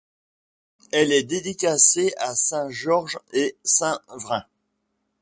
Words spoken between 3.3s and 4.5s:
et Saint-Vrain.